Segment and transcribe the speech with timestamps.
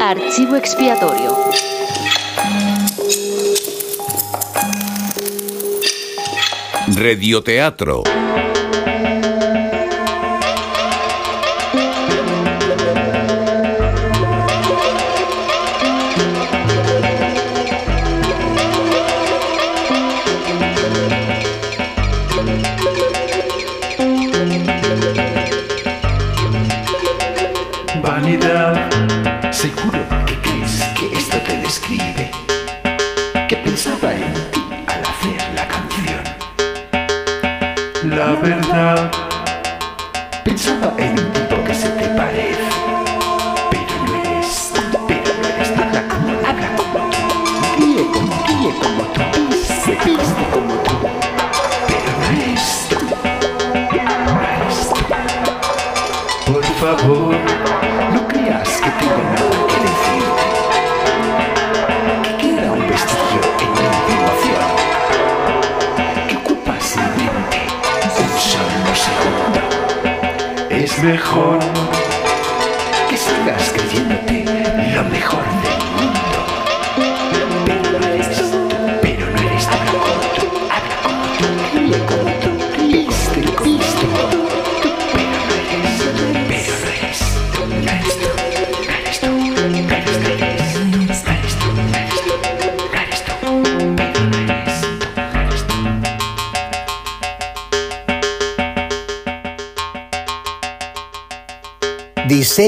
[0.00, 1.36] Archivo expiatorio.
[6.94, 8.02] Radioteatro.
[38.08, 39.10] La verdad,
[40.42, 42.58] pensaba en un tipo que se te parece.
[43.70, 44.72] Pero no eres,
[45.06, 45.70] pero no eres.
[45.78, 47.18] Habla como, habla como tú.
[47.76, 49.22] Ríe como, ríe como tú.
[49.84, 50.94] Se viste como tú.
[51.86, 52.96] Pero no eres tú.
[53.92, 56.52] No eres tú.
[56.52, 57.27] Por favor,
[71.02, 71.58] mejor.
[73.08, 74.17] Que sigas creyéndote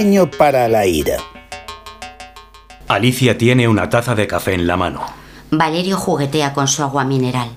[0.01, 1.19] Diseño para la ira.
[2.89, 5.05] Alicia tiene una taza de café en la mano.
[5.51, 7.51] Valerio juguetea con su agua mineral.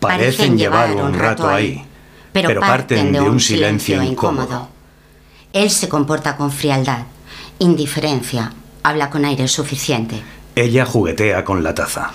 [0.00, 1.86] Parecen llevar un rato ahí,
[2.32, 4.70] pero parten de un silencio incómodo.
[5.52, 7.04] Él se comporta con frialdad,
[7.60, 10.20] indiferencia, habla con aire suficiente.
[10.56, 12.10] Ella juguetea con la taza.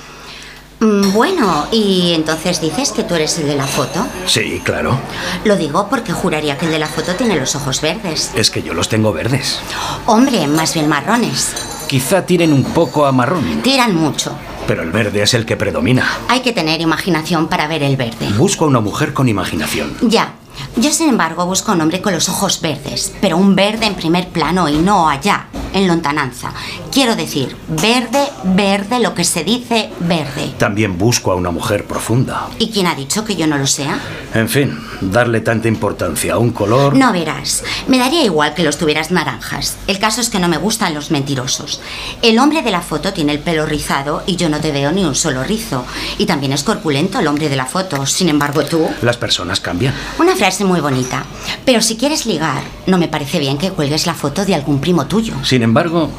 [0.85, 4.05] Mm, Bueno, ¿y entonces dices que tú eres el de la foto?
[4.27, 4.97] Sí, claro.
[5.43, 8.31] Lo digo porque juraría que el de la foto tiene los ojos verdes.
[8.35, 9.59] Es que yo los tengo verdes.
[10.05, 11.55] Hombre, más bien marrones.
[11.87, 14.31] Quizá tiren un poco a marrón, Tiran mucho.
[14.67, 16.05] pero el verde es el que predomina.
[16.27, 18.27] Hay que tener imaginación para ver el verde.
[18.37, 19.95] Busco a una mujer con imaginación.
[20.01, 20.33] Ya.
[20.77, 24.29] Yo, sin embargo, busco un hombre con los ojos verdes, pero un verde en primer
[24.29, 26.53] plano y no allá, en lontananza.
[26.91, 30.53] Quiero decir, verde, verde, lo que se dice verde.
[30.57, 32.47] También busco a una mujer profunda.
[32.57, 33.99] ¿Y quién ha dicho que yo no lo sea?
[34.33, 36.95] En fin, darle tanta importancia a un color...
[36.95, 39.77] No verás, me daría igual que los tuvieras naranjas.
[39.87, 41.81] El caso es que no me gustan los mentirosos.
[42.21, 45.03] El hombre de la foto tiene el pelo rizado y yo no te veo ni
[45.03, 45.85] un solo rizo.
[46.17, 48.05] Y también es corpulento el hombre de la foto.
[48.05, 48.89] Sin embargo, tú...
[49.01, 49.93] Las personas cambian.
[50.19, 51.25] Una frase muy bonita.
[51.65, 55.05] Pero si quieres ligar, no me parece bien que cuelgues la foto de algún primo
[55.07, 55.33] tuyo.
[55.43, 56.09] Sin embargo,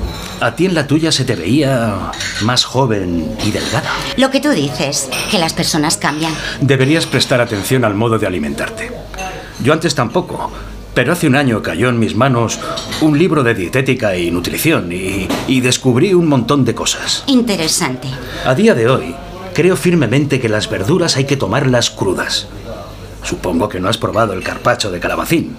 [0.40, 2.12] a ti en la tuya se te veía
[2.42, 3.90] más joven y delgada.
[4.16, 6.34] Lo que tú dices, que las personas cambian.
[6.60, 8.92] Deberías prestar atención al modo de alimentarte.
[9.62, 10.52] Yo antes tampoco,
[10.94, 12.58] pero hace un año cayó en mis manos
[13.00, 17.24] un libro de dietética y nutrición y, y descubrí un montón de cosas.
[17.26, 18.08] Interesante.
[18.44, 19.14] A día de hoy,
[19.54, 22.48] creo firmemente que las verduras hay que tomarlas crudas.
[23.22, 25.56] Supongo que no has probado el carpacho de calabacín.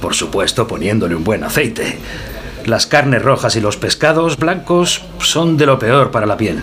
[0.00, 1.98] Por supuesto, poniéndole un buen aceite.
[2.66, 6.62] Las carnes rojas y los pescados blancos son de lo peor para la piel.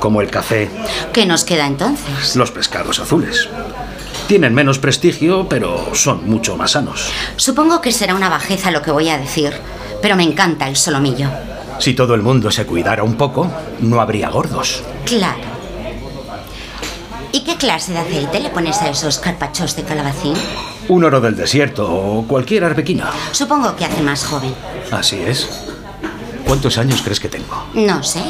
[0.00, 0.68] Como el café,
[1.12, 2.36] ¿Qué nos queda entonces?
[2.36, 3.48] los pescados azules.
[4.26, 7.08] Tienen menos prestigio, pero son mucho más sanos.
[7.36, 9.52] Supongo que será una bajeza lo que voy a decir,
[10.02, 11.28] pero me encanta el solomillo.
[11.78, 13.50] Si todo el mundo se cuidara un poco,
[13.80, 14.82] no habría gordos.
[15.06, 15.54] Claro.
[17.32, 20.34] ¿Y qué clase de aceite le pones a esos carpachos de calabacín?
[20.88, 23.10] Un oro del desierto o cualquier arbequina.
[23.32, 24.54] Supongo que hace más joven.
[24.90, 25.48] Así es.
[26.46, 27.66] ¿Cuántos años crees que tengo?
[27.74, 28.20] No sé.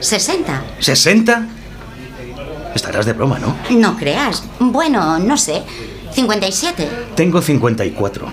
[0.00, 0.42] ¿60?
[0.80, 1.46] ¿60?
[2.74, 3.56] Estarás de broma, ¿no?
[3.70, 4.44] No creas.
[4.58, 5.62] Bueno, no sé.
[6.14, 6.86] ¿57?
[7.14, 8.26] Tengo 54.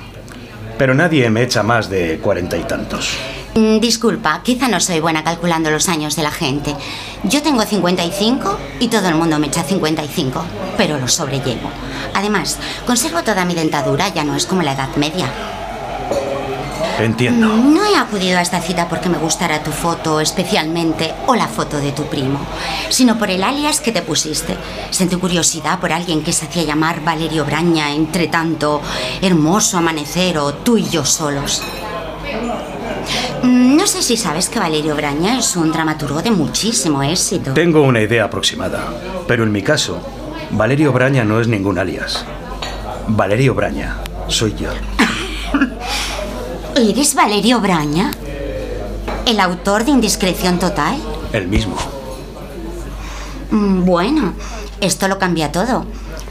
[0.77, 3.17] Pero nadie me echa más de cuarenta y tantos.
[3.59, 6.73] Mm, Disculpa, quizá no soy buena calculando los años de la gente.
[7.23, 10.41] Yo tengo 55 y todo el mundo me echa 55,
[10.77, 11.69] pero lo sobrellevo.
[12.13, 15.27] Además, conservo toda mi dentadura, ya no es como la Edad Media.
[16.99, 17.47] Entiendo.
[17.47, 21.79] No he acudido a esta cita porque me gustara tu foto especialmente o la foto
[21.79, 22.39] de tu primo,
[22.89, 24.55] sino por el alias que te pusiste.
[24.89, 28.81] Sentí curiosidad por alguien que se hacía llamar Valerio Braña, entre tanto
[29.21, 31.61] hermoso amanecer o tú y yo solos.
[33.43, 37.53] Mm, No sé si sabes que Valerio Braña es un dramaturgo de muchísimo éxito.
[37.53, 38.87] Tengo una idea aproximada.
[39.27, 39.99] Pero en mi caso,
[40.51, 42.25] Valerio Braña no es ningún alias.
[43.07, 43.97] Valerio Braña
[44.27, 44.69] soy yo.
[46.75, 48.11] ¿Eres Valerio Braña?
[49.25, 50.97] ¿El autor de Indiscreción Total?
[51.33, 51.75] El mismo.
[53.51, 54.33] Mm, Bueno,
[54.81, 55.85] esto lo cambia todo.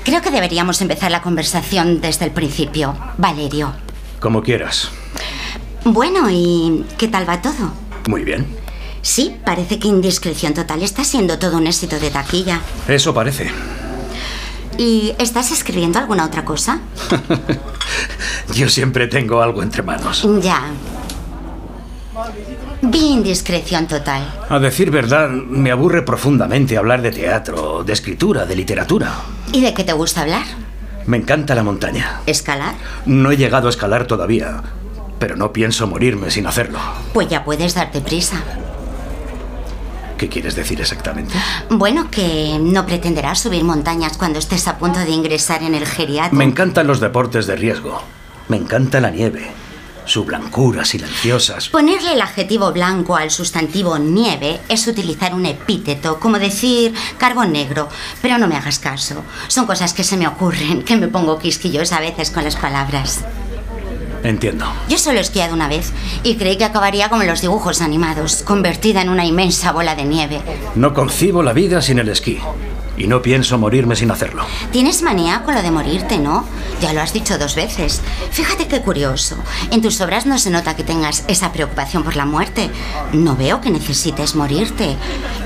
[0.05, 2.95] Creo que deberíamos empezar la conversación desde el principio.
[3.19, 3.73] Valerio.
[4.21, 4.91] Como quieras.
[5.93, 7.73] Bueno, ¿y qué tal va todo?
[8.09, 8.47] Muy bien.
[9.01, 12.61] Sí, parece que Indiscreción Total está siendo todo un éxito de taquilla.
[12.87, 13.51] Eso parece.
[14.77, 16.81] ¿Y estás escribiendo alguna otra cosa?
[18.55, 20.29] Yo siempre tengo algo entre manos.
[20.43, 20.67] Ya.
[22.83, 24.31] Vi Indiscreción Total.
[24.51, 29.15] A decir verdad, me aburre profundamente hablar de teatro, de escritura, de literatura.
[29.53, 30.45] ¿Y de qué te gusta hablar?
[31.07, 32.21] Me encanta la montaña.
[32.27, 32.75] ¿Escalar?
[33.07, 34.63] No he llegado a escalar todavía,
[35.19, 36.79] pero no pienso morirme sin hacerlo.
[37.13, 38.43] Pues ya puedes darte prisa.
[40.17, 41.35] ¿Qué quieres decir exactamente?
[41.71, 46.37] Bueno, que no pretenderás subir montañas cuando estés a punto de ingresar en el geriatra.
[46.37, 48.03] Me encantan los deportes de riesgo.
[48.49, 49.53] Me encanta la nieve.
[50.07, 51.69] Su blancura silenciosas.
[51.69, 57.89] Ponerle el adjetivo blanco al sustantivo nieve es utilizar un epíteto, como decir carbón negro.
[58.21, 59.23] Pero no me hagas caso.
[59.47, 63.21] Son cosas que se me ocurren, que me pongo quisquillosa a veces con las palabras.
[64.23, 64.67] Entiendo.
[64.89, 65.93] Yo solo he esquiado una vez
[66.23, 70.41] y creí que acabaría como los dibujos animados, convertida en una inmensa bola de nieve.
[70.75, 72.41] No concibo la vida sin el esquí.
[72.99, 74.45] Y no pienso morirme sin hacerlo.
[74.73, 76.45] Tienes manía con lo de morirte, ¿no?
[76.81, 78.01] Ya lo has dicho dos veces.
[78.31, 79.37] Fíjate qué curioso.
[79.71, 82.71] En tus obras no se nota que tengas esa preocupación por la muerte.
[83.13, 84.97] No veo que necesites morirte.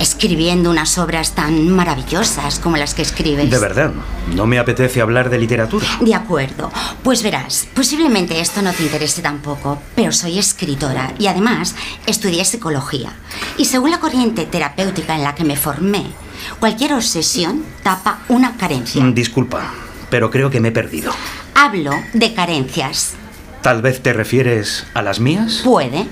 [0.00, 3.50] Escribiendo unas obras tan maravillosas como las que escribes.
[3.50, 3.92] De verdad,
[4.34, 5.86] no me apetece hablar de literatura.
[6.00, 6.70] De acuerdo.
[7.02, 11.74] Pues verás, posiblemente esto no te interese tampoco, pero soy escritora y además
[12.06, 13.12] estudié psicología.
[13.58, 16.06] Y según la corriente terapéutica en la que me formé,
[16.60, 19.02] cualquier obsesión tapa una carencia.
[19.02, 19.72] Mm, Disculpa,
[20.10, 21.12] pero creo que me he perdido.
[21.54, 23.14] Hablo de carencias.
[23.62, 25.60] Tal vez te refieres a las mías.
[25.64, 26.06] Puede.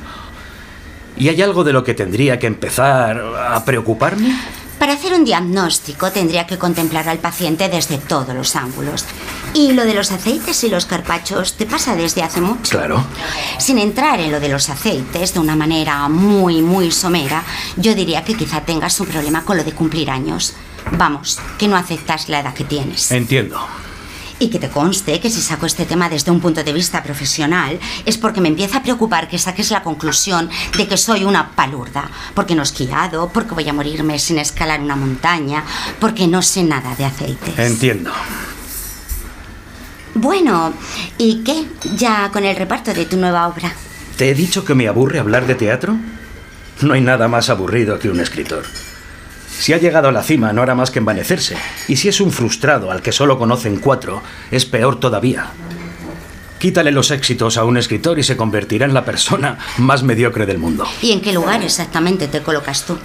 [1.16, 4.34] ¿Y hay algo de lo que tendría que empezar a preocuparme?
[4.80, 9.04] Para hacer un diagnóstico tendría que contemplar al paciente desde todos los ángulos.
[9.52, 12.78] Y lo de los aceites y los carpachos te pasa desde hace mucho.
[12.78, 13.04] Claro.
[13.58, 17.44] Sin entrar en lo de los aceites de una manera muy, muy somera,
[17.76, 20.54] yo diría que quizá tengas un problema con lo de cumplir años.
[20.92, 23.12] Vamos, que no aceptas la edad que tienes.
[23.12, 23.60] Entiendo.
[24.40, 27.78] Y que te conste que si saco este tema desde un punto de vista profesional
[28.06, 32.10] es porque me empieza a preocupar que saques la conclusión de que soy una palurda,
[32.34, 35.62] porque no he esquiado, porque voy a morirme sin escalar una montaña,
[36.00, 37.58] porque no sé nada de aceites.
[37.58, 38.10] Entiendo.
[40.14, 40.72] Bueno,
[41.18, 41.66] ¿y qué?
[41.96, 43.72] Ya con el reparto de tu nueva obra.
[44.16, 45.96] ¿Te he dicho que me aburre hablar de teatro?
[46.80, 48.64] No hay nada más aburrido que un escritor.
[49.60, 51.54] Si ha llegado a la cima no hará más que envanecerse.
[51.86, 55.48] Y si es un frustrado al que solo conocen cuatro, es peor todavía.
[56.58, 60.56] Quítale los éxitos a un escritor y se convertirá en la persona más mediocre del
[60.56, 60.86] mundo.
[61.02, 62.98] ¿Y en qué lugar exactamente te colocas tú?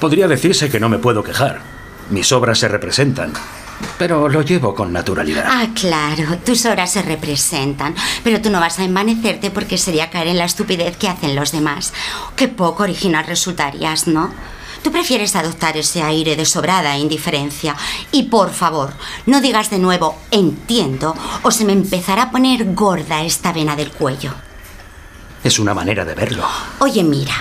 [0.00, 1.62] Podría decirse que no me puedo quejar.
[2.10, 3.32] Mis obras se representan.
[3.96, 5.46] Pero lo llevo con naturalidad.
[5.48, 10.28] Ah, claro, tus obras se representan, pero tú no vas a envanecerte porque sería caer
[10.28, 11.94] en la estupidez que hacen los demás.
[12.36, 14.30] Qué poco original resultarías, ¿no?
[14.82, 17.76] Tú prefieres adoptar ese aire de sobrada indiferencia.
[18.10, 18.92] Y por favor,
[19.26, 23.92] no digas de nuevo entiendo o se me empezará a poner gorda esta vena del
[23.92, 24.34] cuello.
[25.44, 26.44] Es una manera de verlo.
[26.80, 27.34] Oye, mira,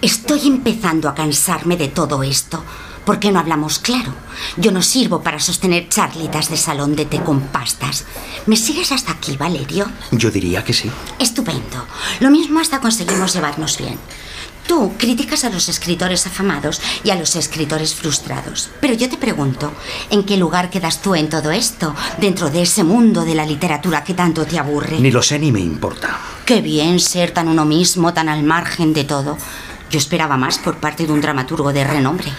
[0.00, 2.62] estoy empezando a cansarme de todo esto.
[3.04, 4.14] ¿Por qué no hablamos claro?
[4.56, 8.04] Yo no sirvo para sostener charlitas de salón de té con pastas.
[8.46, 9.90] ¿Me sigues hasta aquí, Valerio?
[10.12, 10.90] Yo diría que sí.
[11.18, 11.86] Estupendo.
[12.20, 13.98] Lo mismo hasta conseguimos llevarnos bien.
[14.70, 18.70] Tú criticas a los escritores afamados y a los escritores frustrados.
[18.80, 19.72] Pero yo te pregunto,
[20.10, 21.92] ¿en qué lugar quedas tú en todo esto?
[22.18, 25.00] Dentro de ese mundo de la literatura que tanto te aburre.
[25.00, 26.20] Ni lo sé ni me importa.
[26.44, 29.36] Qué bien ser tan uno mismo, tan al margen de todo.
[29.90, 32.32] Yo esperaba más por parte de un dramaturgo de renombre.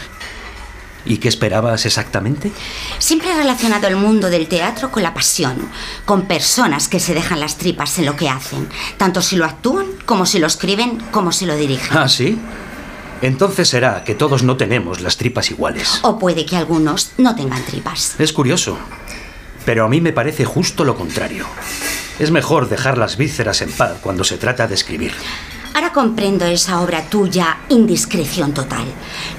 [1.05, 2.51] ¿Y qué esperabas exactamente?
[3.00, 5.58] Siempre he relacionado el mundo del teatro con la pasión,
[6.05, 8.67] con personas que se dejan las tripas en lo que hacen,
[8.98, 11.98] tanto si lo actúan, como si lo escriben, como si lo dirigen.
[11.98, 12.38] ¿Ah, sí?
[13.22, 16.00] Entonces será que todos no tenemos las tripas iguales.
[16.01, 18.15] O puede que algunos no tengan tripas.
[18.20, 18.77] Es curioso,
[19.65, 21.46] pero a mí me parece justo lo contrario.
[22.20, 25.13] Es mejor dejar las vísceras en paz cuando se trata de escribir.
[25.74, 28.86] Ahora comprendo esa obra tuya, indiscreción total.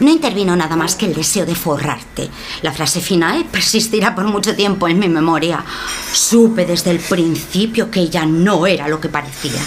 [0.01, 2.31] No intervino nada más que el deseo de forrarte.
[2.63, 5.65] La frase final persistirá por mucho tiempo en mi memoria.
[6.13, 9.61] Supe desde el principio que ella no era lo que parecía.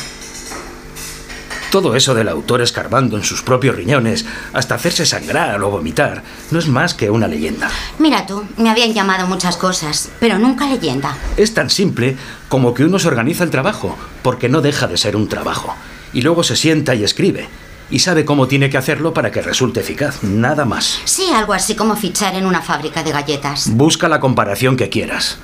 [1.72, 6.58] Todo eso del autor escarbando en sus propios riñones hasta hacerse sangrar o vomitar no
[6.58, 7.70] es más que una leyenda.
[8.00, 11.18] Mira tú, me habían llamado muchas cosas, pero nunca leyenda.
[11.36, 12.16] Es tan simple
[12.48, 15.76] como que uno se organiza el trabajo, porque no deja de ser un trabajo.
[16.16, 17.48] Y luego se sienta y escribe.
[17.92, 20.24] y sabe cómo tiene que hacerlo para que resulte eficaz.
[20.24, 21.02] Nada más.
[21.06, 23.70] Sí, algo así como fichar en una fábrica de galletas.
[23.76, 25.38] Busca la comparación que quieras.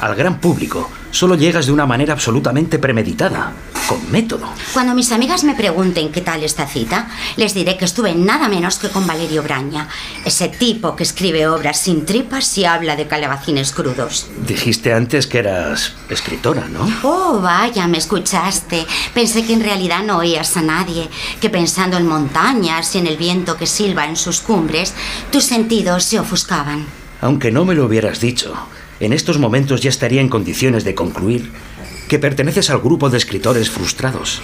[0.00, 3.52] Al gran público solo llegas de una manera absolutamente premeditada,
[3.88, 4.48] con método.
[4.72, 8.78] Cuando mis amigas me pregunten qué tal esta cita, les diré que estuve nada menos
[8.78, 9.88] que con Valerio Braña,
[10.24, 14.28] ese tipo que escribe obras sin tripas y habla de calabacines crudos.
[14.46, 16.86] Dijiste antes que eras escritora, ¿no?
[17.02, 18.86] Oh, vaya, me escuchaste.
[19.14, 21.08] Pensé que en realidad no oías a nadie,
[21.40, 24.94] que pensando en montañas y en el viento que silba en sus cumbres,
[25.32, 26.86] tus sentidos se ofuscaban.
[27.20, 28.54] Aunque no me lo hubieras dicho,
[29.00, 31.50] en estos momentos ya estaría en condiciones de concluir
[32.08, 34.40] que perteneces al grupo de escritores frustrados.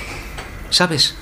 [0.71, 1.15] ¿Sabes?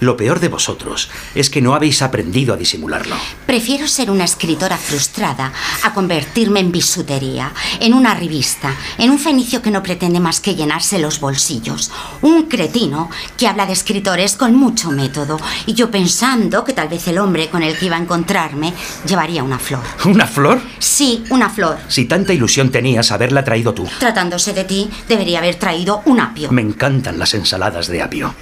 [0.00, 3.16] Lo peor de vosotros es que no habéis aprendido a disimularlo.
[3.46, 5.52] Prefiero ser una escritora frustrada
[5.82, 10.54] a convertirme en bisutería, en una revista, en un fenicio que no pretende más que
[10.54, 11.90] llenarse los bolsillos.
[12.22, 15.38] Un cretino que habla de escritores con mucho método.
[15.66, 18.72] Y yo pensando que tal vez el hombre con el que iba a encontrarme
[19.06, 19.82] llevaría una flor.
[20.04, 20.60] ¿Una flor?
[20.78, 21.78] Sí, una flor.
[21.88, 23.88] Si tanta ilusión tenías haberla traído tú.
[23.98, 26.50] Tratándose de ti, debería haber traído un apio.
[26.52, 28.34] Me encantan las ensaladas de apio.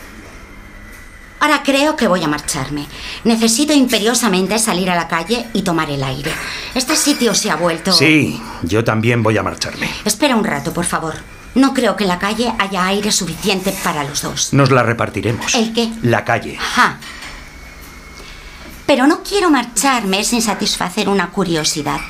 [1.40, 2.86] Ahora creo que voy a marcharme.
[3.24, 6.32] Necesito imperiosamente salir a la calle y tomar el aire.
[6.74, 7.92] Este sitio se ha vuelto...
[7.92, 9.90] Sí, yo también voy a marcharme.
[10.04, 11.14] Espera un rato, por favor.
[11.54, 14.52] No creo que en la calle haya aire suficiente para los dos.
[14.52, 15.54] Nos la repartiremos.
[15.54, 15.90] ¿El qué?
[16.02, 16.58] La calle.
[16.58, 16.98] Ajá.
[18.86, 22.00] Pero no quiero marcharme sin satisfacer una curiosidad.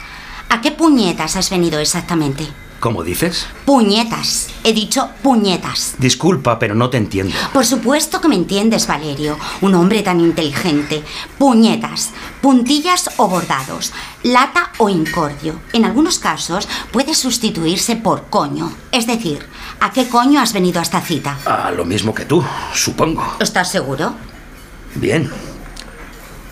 [0.49, 2.47] ¿A qué puñetas has venido exactamente?
[2.87, 3.49] ¿Cómo dices?
[3.65, 4.47] Puñetas.
[4.63, 5.97] He dicho puñetas.
[5.99, 7.35] Disculpa, pero no te entiendo.
[7.53, 9.37] Por supuesto que me entiendes, Valerio.
[9.61, 11.03] Un hombre tan inteligente.
[11.37, 12.13] Puñetas.
[12.41, 13.93] Puntillas o bordados.
[14.23, 15.59] Lata o incordio.
[15.73, 18.73] En algunos casos puede sustituirse por coño.
[18.93, 19.45] Es decir,
[19.81, 21.39] ¿a qué coño has venido a esta cita?
[21.45, 23.35] A lo mismo que tú, supongo.
[23.41, 24.15] ¿Estás seguro?
[24.95, 25.29] Bien.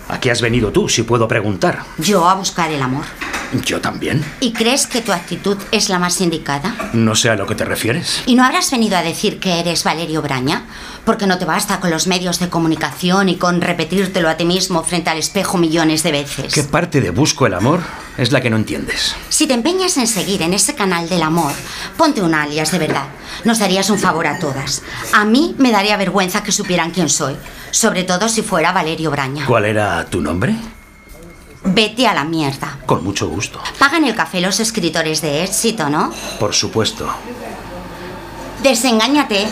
[0.08, 1.84] ¿A qué has venido tú, si puedo preguntar?
[1.98, 3.04] Yo a buscar el amor.
[3.62, 4.24] Yo también.
[4.40, 6.74] ¿Y crees que tu actitud es la más indicada?
[6.92, 8.22] No sé a lo que te refieres.
[8.26, 10.64] ¿Y no habrás venido a decir que eres Valerio Braña?
[11.04, 14.82] Porque no te basta con los medios de comunicación y con repetírtelo a ti mismo
[14.82, 16.52] frente al espejo millones de veces.
[16.52, 17.80] ¿Qué parte de Busco el Amor
[18.16, 19.14] es la que no entiendes?
[19.28, 21.52] Si te empeñas en seguir en ese canal del amor,
[21.96, 23.06] ponte un alias de verdad.
[23.44, 24.82] Nos darías un favor a todas.
[25.12, 27.36] A mí me daría vergüenza que supieran quién soy.
[27.70, 29.46] Sobre todo si fuera Valerio Braña.
[29.46, 30.54] ¿Cuál era tu nombre?
[31.64, 32.78] Vete a la mierda.
[32.86, 33.58] Con mucho gusto.
[33.78, 36.12] Pagan el café los escritores de éxito, ¿no?
[36.38, 37.08] Por supuesto.
[38.62, 39.46] Desengáñate.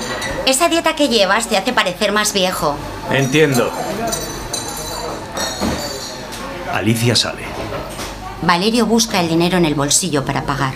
[0.47, 2.77] Esa dieta que llevas te hace parecer más viejo.
[3.11, 3.71] Entiendo.
[6.73, 7.45] Alicia sale.
[8.43, 10.75] Valerio busca el dinero en el bolsillo para pagar.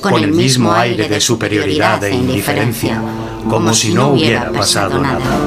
[0.00, 3.00] Con, el, mismo aire de superioridad e indiferencia,
[3.48, 5.38] como si no hubiera pasado nada.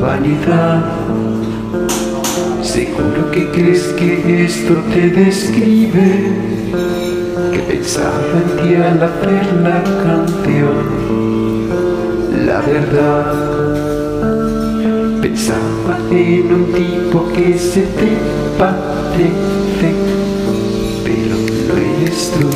[0.00, 1.05] Vanidad, que
[3.56, 6.30] crees que esto te describe,
[7.52, 10.84] que pensaba en ti al hacer la canción.
[12.46, 13.32] La verdad,
[15.22, 18.10] pensaba en un tipo que se te
[18.58, 19.88] parece,
[21.02, 21.36] pero
[21.66, 22.50] no eres tú.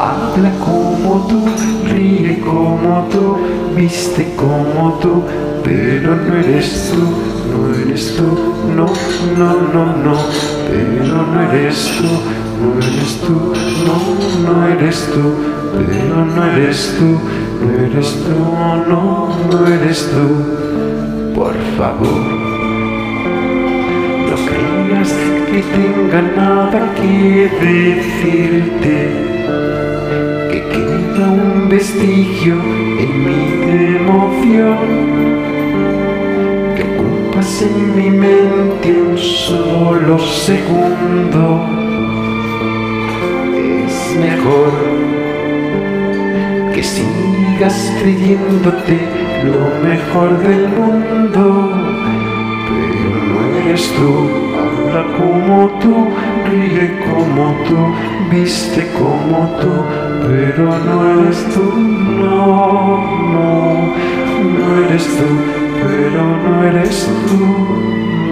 [0.00, 1.44] Habla como tú,
[1.92, 3.36] ríe como tú,
[3.76, 5.24] viste como tú,
[5.62, 8.28] pero no eres tú, no eres tú,
[8.74, 8.86] no,
[9.36, 10.16] no, no, no,
[10.68, 12.10] pero no eres tú,
[12.60, 13.52] no eres tú,
[13.86, 13.96] no,
[14.52, 15.24] no eres tú,
[15.86, 17.10] pero no eres tú,
[17.60, 18.36] no eres tú,
[18.88, 19.00] no,
[19.50, 22.20] no eres tú, por favor.
[24.28, 25.12] No creas
[25.50, 28.96] que tenga nada que decirte
[30.50, 33.40] que queda un vestigio en mi
[33.96, 35.29] emoción
[37.58, 41.66] en mi mente un solo segundo.
[43.86, 44.72] Es mejor
[46.72, 48.98] que sigas creyéndote
[49.44, 51.44] lo mejor del mundo
[52.68, 54.10] pero no eres tú.
[54.60, 56.08] Habla como tú
[56.48, 57.78] ríe como tú
[58.30, 59.72] viste como tú
[60.26, 62.98] pero no eres tú, no,
[63.32, 63.94] no,
[64.42, 67.46] no eres tú, pero no eres tú,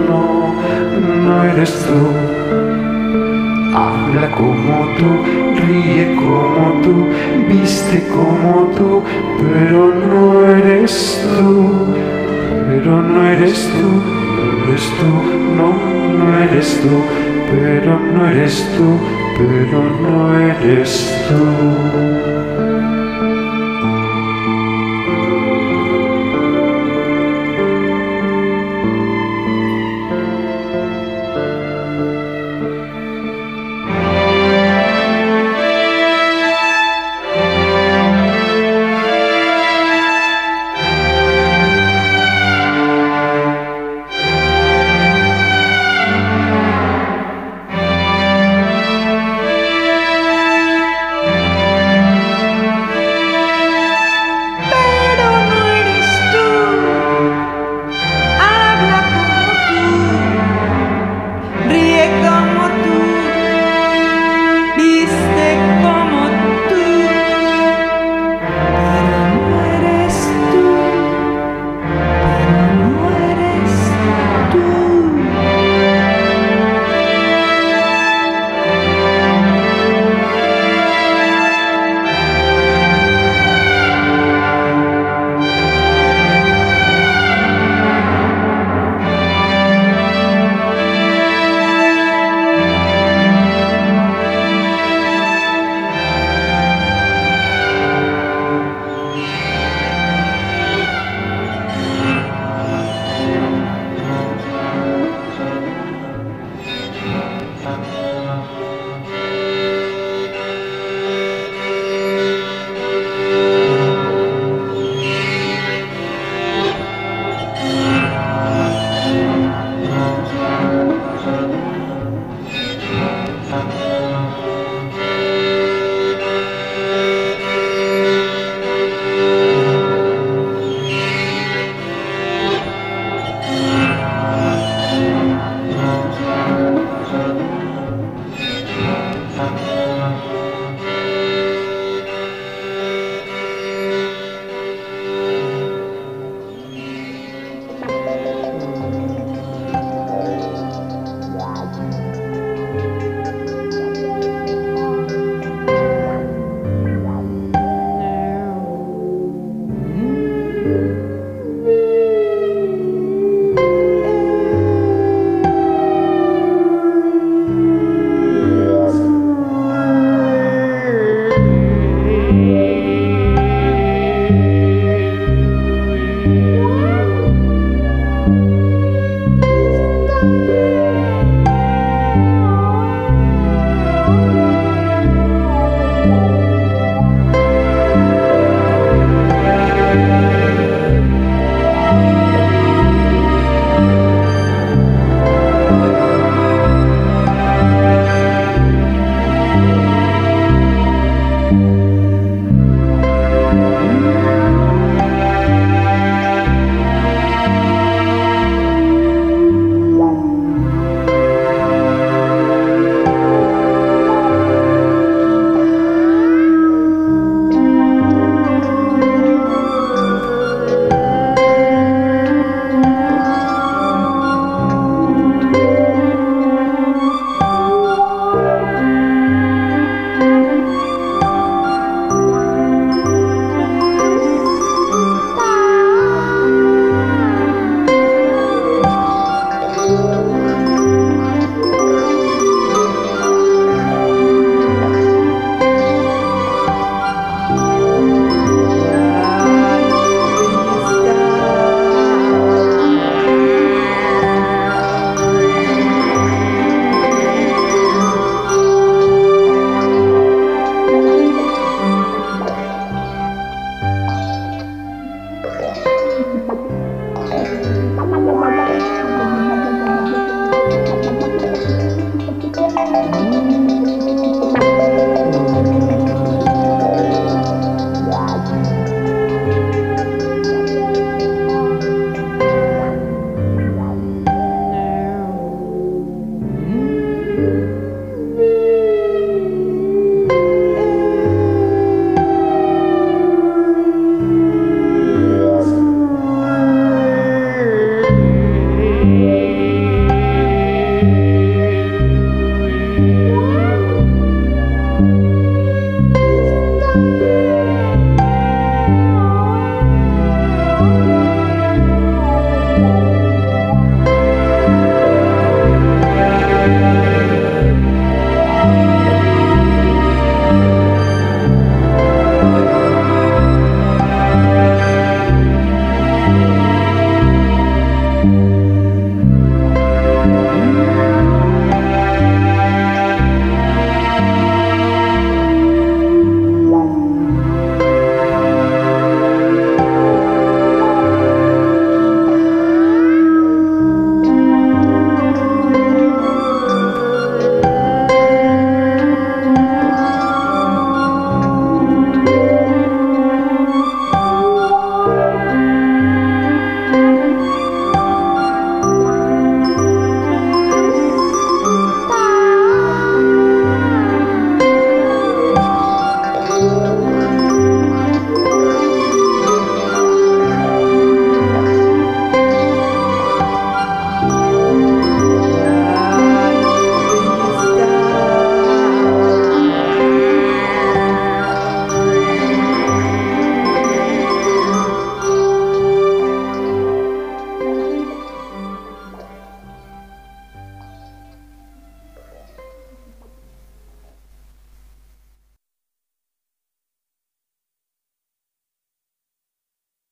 [0.07, 0.53] no,
[1.25, 1.99] no eres tú.
[3.75, 5.09] Habla como tú,
[5.65, 7.07] ríe como tú,
[7.47, 9.03] viste como tú,
[9.41, 11.93] pero no eres tú,
[12.67, 13.89] pero no eres tú,
[14.35, 15.11] no eres tú,
[15.57, 15.67] no,
[16.17, 17.03] no eres tú,
[17.51, 18.99] pero no eres tú
[19.39, 22.28] pero no eres tú.